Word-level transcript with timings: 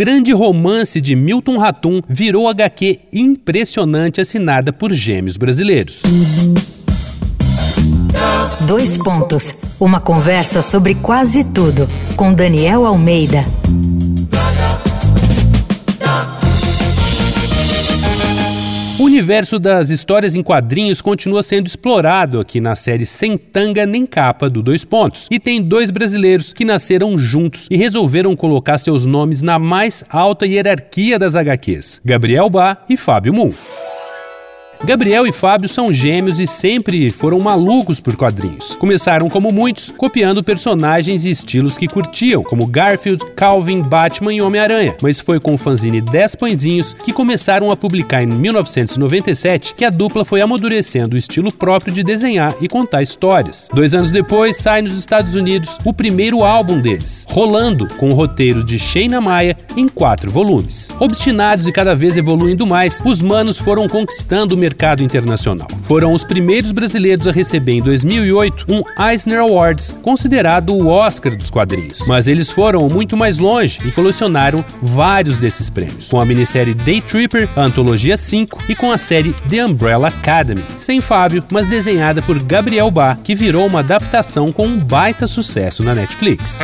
grande 0.00 0.32
romance 0.32 0.98
de 0.98 1.14
Milton 1.14 1.58
Ratum 1.58 2.00
virou 2.08 2.48
HQ 2.48 3.00
impressionante 3.12 4.18
assinada 4.18 4.72
por 4.72 4.90
gêmeos 4.94 5.36
brasileiros. 5.36 6.00
Dois 8.66 8.96
pontos. 8.96 9.62
Uma 9.78 10.00
conversa 10.00 10.62
sobre 10.62 10.94
quase 10.94 11.44
tudo 11.44 11.86
com 12.16 12.32
Daniel 12.32 12.86
Almeida. 12.86 13.44
O 19.00 19.04
universo 19.04 19.58
das 19.58 19.88
histórias 19.88 20.34
em 20.34 20.42
quadrinhos 20.42 21.00
continua 21.00 21.42
sendo 21.42 21.66
explorado 21.66 22.38
aqui 22.38 22.60
na 22.60 22.74
série 22.74 23.06
Sem 23.06 23.38
Tanga 23.38 23.86
Nem 23.86 24.04
Capa 24.04 24.50
do 24.50 24.62
Dois 24.62 24.84
Pontos. 24.84 25.26
E 25.30 25.40
tem 25.40 25.62
dois 25.62 25.90
brasileiros 25.90 26.52
que 26.52 26.66
nasceram 26.66 27.18
juntos 27.18 27.66
e 27.70 27.78
resolveram 27.78 28.36
colocar 28.36 28.76
seus 28.76 29.06
nomes 29.06 29.40
na 29.40 29.58
mais 29.58 30.04
alta 30.10 30.46
hierarquia 30.46 31.18
das 31.18 31.34
HQs: 31.34 32.02
Gabriel 32.04 32.50
Bá 32.50 32.76
e 32.90 32.96
Fábio 32.98 33.32
Moon. 33.32 33.54
Gabriel 34.82 35.26
e 35.26 35.32
Fábio 35.32 35.68
são 35.68 35.92
gêmeos 35.92 36.40
e 36.40 36.46
sempre 36.46 37.10
foram 37.10 37.38
malucos 37.38 38.00
por 38.00 38.16
quadrinhos. 38.16 38.74
Começaram 38.76 39.28
como 39.28 39.52
muitos, 39.52 39.92
copiando 39.94 40.42
personagens 40.42 41.24
e 41.26 41.30
estilos 41.30 41.76
que 41.76 41.86
curtiam, 41.86 42.42
como 42.42 42.66
Garfield, 42.66 43.24
Calvin, 43.36 43.82
Batman 43.82 44.32
e 44.32 44.40
Homem-Aranha. 44.40 44.96
Mas 45.02 45.20
foi 45.20 45.38
com 45.38 45.52
o 45.52 45.58
fanzine 45.58 46.00
10 46.00 46.34
Pãezinhos 46.34 46.94
que 46.94 47.12
começaram 47.12 47.70
a 47.70 47.76
publicar 47.76 48.22
em 48.22 48.26
1997 48.26 49.74
que 49.74 49.84
a 49.84 49.90
dupla 49.90 50.24
foi 50.24 50.40
amadurecendo 50.40 51.14
o 51.14 51.18
estilo 51.18 51.52
próprio 51.52 51.92
de 51.92 52.02
desenhar 52.02 52.54
e 52.60 52.66
contar 52.66 53.02
histórias. 53.02 53.68
Dois 53.72 53.94
anos 53.94 54.10
depois, 54.10 54.56
sai 54.56 54.80
nos 54.80 54.96
Estados 54.96 55.34
Unidos 55.34 55.76
o 55.84 55.92
primeiro 55.92 56.42
álbum 56.42 56.80
deles, 56.80 57.26
Rolando, 57.28 57.86
com 57.96 58.08
o 58.08 58.14
roteiro 58.14 58.64
de 58.64 58.78
Sheina 58.78 59.20
Maia 59.20 59.56
em 59.76 59.86
quatro 59.86 60.30
volumes. 60.30 60.88
Obstinados 60.98 61.66
e 61.66 61.72
cada 61.72 61.94
vez 61.94 62.16
evoluindo 62.16 62.66
mais, 62.66 63.02
os 63.04 63.20
manos 63.20 63.58
foram 63.58 63.86
conquistando 63.86 64.54
o 64.54 64.58
mercado 64.70 65.02
internacional. 65.02 65.68
Foram 65.82 66.12
os 66.12 66.24
primeiros 66.24 66.70
brasileiros 66.70 67.26
a 67.26 67.32
receber 67.32 67.72
em 67.72 67.82
2008 67.82 68.66
um 68.68 68.82
Eisner 69.02 69.40
Awards, 69.40 69.90
considerado 70.02 70.72
o 70.72 70.86
Oscar 70.86 71.36
dos 71.36 71.50
quadrinhos. 71.50 72.04
Mas 72.06 72.28
eles 72.28 72.50
foram 72.50 72.88
muito 72.88 73.16
mais 73.16 73.38
longe 73.38 73.80
e 73.84 73.90
colecionaram 73.90 74.64
vários 74.80 75.38
desses 75.38 75.68
prêmios, 75.68 76.08
com 76.08 76.20
a 76.20 76.24
minissérie 76.24 76.72
Day 76.72 77.00
Tripper, 77.00 77.48
a 77.56 77.64
antologia 77.64 78.16
5 78.16 78.64
e 78.68 78.74
com 78.74 78.90
a 78.90 78.98
série 78.98 79.32
The 79.48 79.64
Umbrella 79.64 80.08
Academy, 80.08 80.64
sem 80.78 81.00
Fábio, 81.00 81.44
mas 81.50 81.66
desenhada 81.66 82.22
por 82.22 82.40
Gabriel 82.42 82.90
Bá, 82.90 83.16
que 83.16 83.34
virou 83.34 83.66
uma 83.66 83.80
adaptação 83.80 84.52
com 84.52 84.66
um 84.66 84.78
baita 84.78 85.26
sucesso 85.26 85.82
na 85.82 85.94
Netflix. 85.94 86.60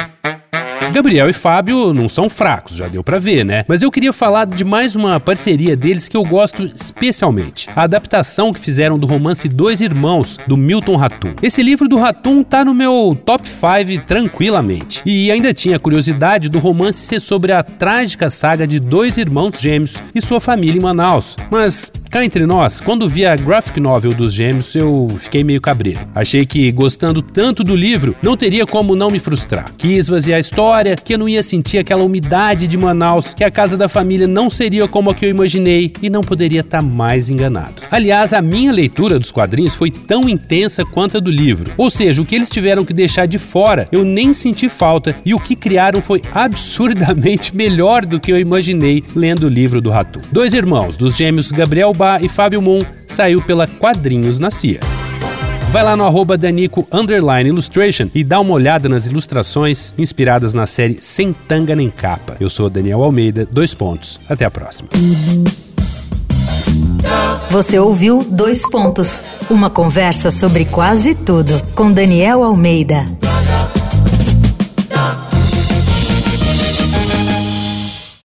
Gabriel 0.93 1.29
e 1.29 1.33
Fábio 1.33 1.93
não 1.93 2.09
são 2.09 2.29
fracos, 2.29 2.77
já 2.77 2.89
deu 2.89 3.03
para 3.03 3.19
ver, 3.19 3.45
né? 3.45 3.65
Mas 3.69 3.83
eu 3.83 3.91
queria 3.91 4.13
falar 4.13 4.47
de 4.47 4.65
mais 4.65 4.95
uma 4.95 5.19
parceria 5.19 5.77
deles 5.77 6.09
que 6.09 6.17
eu 6.17 6.25
gosto 6.25 6.71
especialmente. 6.75 7.69
A 7.75 7.83
adaptação 7.83 8.53
que 8.53 8.61
fizeram 8.61 8.99
do 8.99 9.07
romance 9.07 9.49
Dois 9.49 9.81
Irmãos, 9.81 10.39
do 10.47 10.57
Milton 10.57 10.97
Ratum. 10.97 11.35
Esse 11.43 11.63
livro 11.63 11.89
do 11.89 11.99
Ratum 11.99 12.43
tá 12.43 12.65
no 12.65 12.75
meu 12.75 13.19
top 13.25 13.49
5 13.49 14.05
tranquilamente. 14.07 15.03
E 15.05 15.31
ainda 15.31 15.53
tinha 15.53 15.77
a 15.77 15.81
curiosidade 15.81 16.49
do 16.49 16.59
romance 16.59 17.01
ser 17.01 17.21
sobre 17.21 17.53
a 17.53 17.63
trágica 17.63 18.31
saga 18.31 18.67
de 18.67 18.79
dois 18.79 19.17
irmãos 19.17 19.61
gêmeos 19.61 20.03
e 20.15 20.21
sua 20.21 20.41
família 20.41 20.79
em 20.79 20.83
Manaus. 20.83 21.37
Mas 21.51 21.91
Cá 22.17 22.25
entre 22.25 22.47
nós, 22.47 22.81
quando 22.81 23.07
vi 23.07 23.27
a 23.27 23.37
graphic 23.37 23.79
novel 23.79 24.11
dos 24.11 24.33
gêmeos, 24.33 24.75
eu 24.75 25.07
fiquei 25.19 25.45
meio 25.45 25.61
cabreiro. 25.61 26.01
Achei 26.15 26.47
que, 26.47 26.73
gostando 26.73 27.21
tanto 27.21 27.63
do 27.63 27.77
livro, 27.77 28.17
não 28.23 28.39
teria 28.39 28.65
como 28.65 28.97
não 28.97 29.11
me 29.11 29.19
frustrar. 29.19 29.71
Quis 29.77 30.07
esvaziar 30.07 30.39
a 30.39 30.41
história, 30.41 30.97
que 30.97 31.13
eu 31.13 31.19
não 31.19 31.29
ia 31.29 31.43
sentir 31.43 31.77
aquela 31.77 32.03
umidade 32.03 32.67
de 32.67 32.79
Manaus, 32.79 33.35
que 33.35 33.45
a 33.45 33.51
casa 33.51 33.77
da 33.77 33.87
família 33.87 34.27
não 34.27 34.49
seria 34.49 34.89
como 34.89 35.11
a 35.11 35.15
que 35.15 35.27
eu 35.27 35.29
imaginei 35.29 35.93
e 36.01 36.09
não 36.09 36.23
poderia 36.23 36.63
estar 36.63 36.81
tá 36.81 36.87
mais 36.87 37.29
enganado. 37.29 37.83
Aliás, 37.91 38.33
a 38.33 38.41
minha 38.41 38.73
leitura 38.73 39.19
dos 39.19 39.31
quadrinhos 39.31 39.75
foi 39.75 39.91
tão 39.91 40.27
intensa 40.27 40.87
quanto 40.87 41.19
a 41.19 41.21
do 41.21 41.31
livro. 41.31 41.71
Ou 41.77 41.91
seja, 41.91 42.23
o 42.23 42.25
que 42.25 42.35
eles 42.35 42.49
tiveram 42.49 42.83
que 42.83 42.95
deixar 42.95 43.27
de 43.27 43.39
fora, 43.39 43.89
eu 43.93 44.03
nem 44.07 44.33
senti 44.33 44.71
falta 44.71 45.15
e 45.23 45.35
o 45.35 45.39
que 45.39 45.55
criaram 45.55 46.01
foi 46.01 46.23
absurdamente 46.33 47.53
melhor 47.55 48.07
do 48.07 48.19
que 48.19 48.33
eu 48.33 48.41
imaginei 48.41 49.05
lendo 49.15 49.45
o 49.45 49.51
livro 49.51 49.83
do 49.83 49.91
Ratu. 49.91 50.23
Dois 50.33 50.55
irmãos, 50.55 50.97
dos 50.97 51.15
gêmeos 51.15 51.53
Gabriel 51.53 51.93
E 52.23 52.29
Fábio 52.29 52.63
Moon 52.63 52.81
saiu 53.07 53.43
pela 53.43 53.67
Quadrinhos 53.67 54.39
na 54.39 54.51
CIA. 54.51 54.81
Vai 55.71 55.83
lá 55.83 55.97
no 55.97 56.05
arroba 56.05 56.39
Danico 56.39 56.87
Illustration 57.45 58.09
e 58.15 58.23
dá 58.23 58.41
uma 58.41 58.55
olhada 58.55 58.89
nas 58.89 59.07
ilustrações 59.07 59.93
inspiradas 59.99 60.55
na 60.55 60.67
série 60.67 60.99
Sem 61.01 61.33
Tanga 61.33 61.75
Nem 61.75 61.91
Capa. 61.91 62.37
Eu 62.41 62.49
sou 62.49 62.71
Daniel 62.71 63.03
Almeida, 63.03 63.47
dois 63.51 63.75
pontos. 63.75 64.21
Até 64.29 64.45
a 64.45 64.51
próxima. 64.51 64.89
Você 67.51 67.79
ouviu 67.79 68.25
Dois 68.29 68.63
Pontos, 68.69 69.23
uma 69.49 69.71
conversa 69.71 70.31
sobre 70.31 70.65
quase 70.65 71.15
tudo 71.15 71.63
com 71.75 71.93
Daniel 71.93 72.43
Almeida. 72.43 73.05